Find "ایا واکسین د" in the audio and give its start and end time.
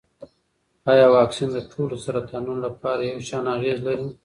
0.91-1.57